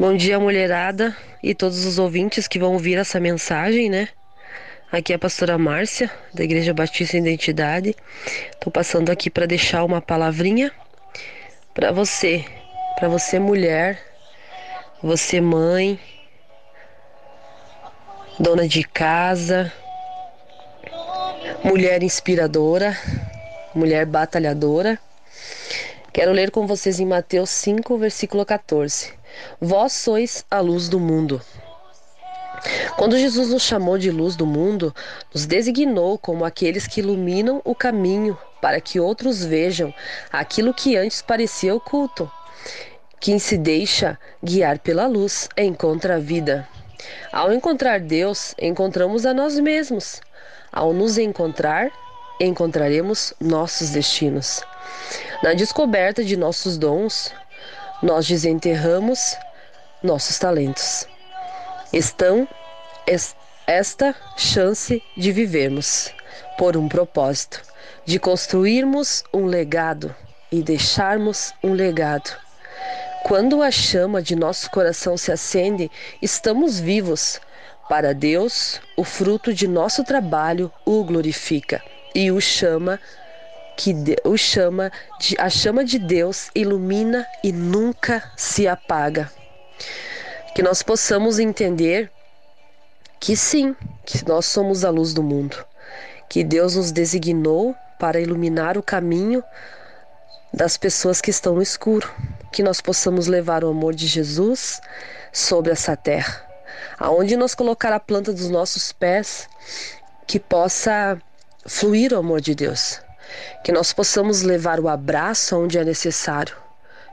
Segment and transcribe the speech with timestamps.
[0.00, 4.08] Bom dia, mulherada e todos os ouvintes que vão ouvir essa mensagem, né?
[4.90, 7.94] Aqui é a pastora Márcia, da Igreja Batista Identidade.
[8.50, 10.72] Estou passando aqui para deixar uma palavrinha
[11.74, 12.42] para você,
[12.98, 14.02] para você mulher,
[15.02, 16.00] você mãe,
[18.38, 19.70] dona de casa,
[21.62, 22.96] mulher inspiradora,
[23.74, 24.98] mulher batalhadora.
[26.10, 29.19] Quero ler com vocês em Mateus 5, versículo 14.
[29.60, 31.40] Vós sois a luz do mundo.
[32.96, 34.94] Quando Jesus nos chamou de luz do mundo,
[35.32, 39.94] nos designou como aqueles que iluminam o caminho para que outros vejam
[40.30, 42.30] aquilo que antes parecia oculto.
[43.18, 46.68] Quem se deixa guiar pela luz encontra a vida.
[47.32, 50.20] Ao encontrar Deus, encontramos a nós mesmos.
[50.72, 51.90] Ao nos encontrar,
[52.40, 54.62] encontraremos nossos destinos.
[55.42, 57.32] Na descoberta de nossos dons,
[58.02, 59.36] nós desenterramos
[60.02, 61.06] nossos talentos.
[61.92, 62.48] Estão
[63.66, 66.12] esta chance de vivermos
[66.56, 67.62] por um propósito,
[68.04, 70.14] de construirmos um legado
[70.50, 72.30] e deixarmos um legado.
[73.24, 75.90] Quando a chama de nosso coração se acende,
[76.22, 77.40] estamos vivos.
[77.88, 81.82] Para Deus, o fruto de nosso trabalho o glorifica
[82.14, 83.00] e o chama
[83.80, 89.32] que o chama de, a chama de Deus ilumina e nunca se apaga.
[90.54, 92.12] Que nós possamos entender
[93.18, 95.64] que sim, que nós somos a luz do mundo,
[96.28, 99.42] que Deus nos designou para iluminar o caminho
[100.52, 102.12] das pessoas que estão no escuro,
[102.52, 104.78] que nós possamos levar o amor de Jesus
[105.32, 106.46] sobre essa terra,
[106.98, 109.48] aonde nós colocar a planta dos nossos pés,
[110.26, 111.18] que possa
[111.64, 113.00] fluir o amor de Deus,
[113.62, 116.56] que nós possamos levar o abraço onde é necessário,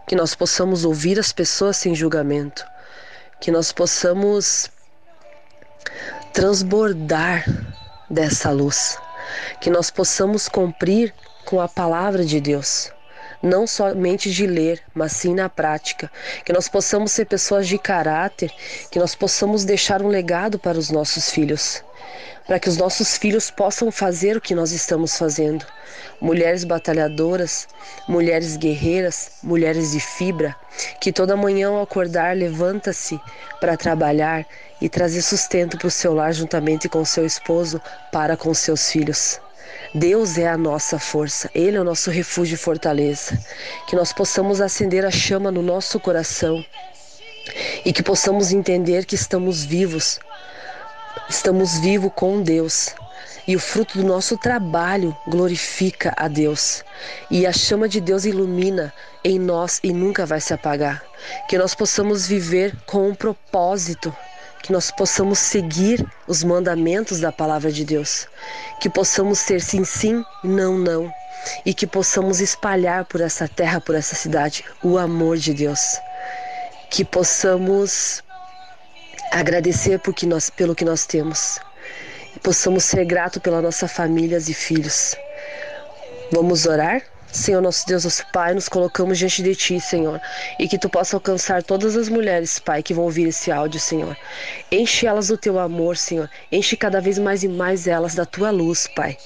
[0.08, 2.66] que nós possamos ouvir as pessoas sem julgamento,
[3.40, 4.72] que nós possamos
[6.34, 7.46] transbordar
[8.10, 8.98] dessa luz,
[9.60, 11.14] que nós possamos cumprir
[11.46, 12.92] com a palavra de Deus,
[13.42, 16.12] não somente de ler, mas sim na prática,
[16.44, 18.52] que nós possamos ser pessoas de caráter,
[18.90, 21.84] que nós possamos deixar um legado para os nossos filhos
[22.46, 25.66] para que os nossos filhos possam fazer o que nós estamos fazendo.
[26.22, 27.68] Mulheres batalhadoras,
[28.08, 30.56] mulheres guerreiras, mulheres de fibra,
[31.02, 33.20] que toda manhã ao acordar levanta-se
[33.60, 34.46] para trabalhar
[34.80, 37.82] e trazer sustento para o seu lar juntamente com seu esposo,
[38.12, 39.40] para com seus filhos.
[39.94, 43.38] Deus é a nossa força, Ele é o nosso refúgio e fortaleza.
[43.88, 46.64] Que nós possamos acender a chama no nosso coração
[47.86, 50.20] e que possamos entender que estamos vivos
[51.30, 52.96] Estamos vivos com Deus
[53.48, 56.84] e o fruto do nosso trabalho glorifica a Deus.
[57.32, 61.04] E a chama de Deus ilumina em nós e nunca vai se apagar.
[61.48, 64.14] Que nós possamos viver com um propósito,
[64.62, 68.28] que nós possamos seguir os mandamentos da palavra de Deus,
[68.82, 71.12] que possamos ser sim, sim, não, não,
[71.66, 75.98] e que possamos espalhar por essa terra, por essa cidade, o amor de Deus.
[76.90, 78.24] Que possamos
[79.32, 81.60] agradecer por que nós, pelo que nós temos
[82.36, 85.16] e possamos ser gratos pela nossa famílias e filhos.
[86.32, 87.02] Vamos orar?
[87.32, 90.20] Senhor nosso Deus, nosso Pai, nos colocamos diante de Ti, Senhor,
[90.58, 94.18] e que Tu possa alcançar todas as mulheres, Pai, que vão ouvir esse áudio, Senhor.
[94.72, 96.30] Enche elas do Teu amor, Senhor.
[96.52, 99.18] Enche cada vez mais e mais elas da Tua luz, Pai.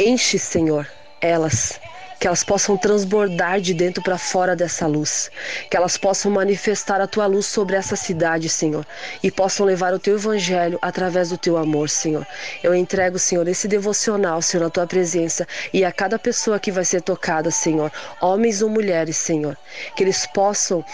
[0.00, 0.86] Enche, Senhor,
[1.20, 1.80] elas
[2.18, 5.30] que elas possam transbordar de dentro para fora dessa luz,
[5.70, 8.86] que elas possam manifestar a tua luz sobre essa cidade, Senhor,
[9.22, 12.26] e possam levar o teu evangelho através do teu amor, Senhor.
[12.62, 16.84] Eu entrego, Senhor, esse devocional, Senhor, na tua presença e a cada pessoa que vai
[16.84, 19.56] ser tocada, Senhor, homens ou mulheres, Senhor,
[19.94, 20.84] que eles possam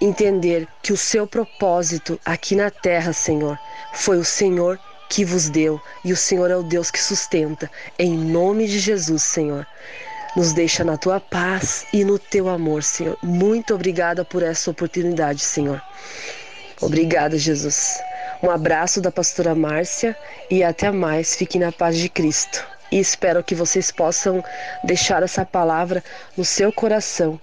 [0.00, 3.58] entender que o seu propósito aqui na terra, Senhor,
[3.92, 4.78] foi o Senhor
[5.10, 7.70] que vos deu e o Senhor é o Deus que sustenta.
[7.98, 9.66] Em nome de Jesus, Senhor.
[10.36, 13.18] Nos deixa na tua paz e no teu amor, Senhor.
[13.22, 15.82] Muito obrigada por essa oportunidade, Senhor.
[16.80, 18.00] Obrigada, Jesus.
[18.42, 20.16] Um abraço da pastora Márcia
[20.50, 21.34] e até mais.
[21.34, 22.64] Fique na paz de Cristo.
[22.90, 24.42] E espero que vocês possam
[24.82, 26.02] deixar essa palavra
[26.36, 27.38] no seu coração,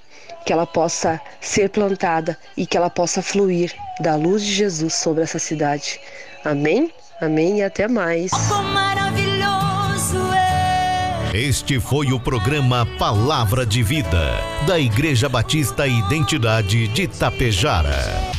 [0.45, 5.24] que ela possa ser plantada e que ela possa fluir da luz de Jesus sobre
[5.24, 6.00] essa cidade.
[6.44, 6.92] Amém?
[7.22, 8.31] Amém e até mais.
[11.38, 18.37] Este foi o programa Palavra de Vida, da Igreja Batista Identidade de Tapejara.